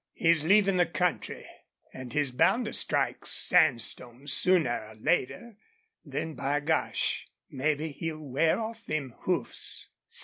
He's 0.13 0.43
leavin' 0.43 0.77
the 0.77 0.87
country, 0.87 1.45
an' 1.93 2.09
he's 2.09 2.31
bound 2.31 2.65
to 2.65 2.73
strike 2.73 3.23
sandstone 3.27 4.25
sooner 4.25 4.87
or 4.87 4.95
later. 4.95 5.57
Then, 6.03 6.33
by 6.33 6.59
gosh! 6.61 7.27
mebbe 7.51 7.81
he'll 7.93 8.17
wear 8.17 8.59
off 8.59 8.83
them 8.83 9.13
hoofs." 9.25 9.89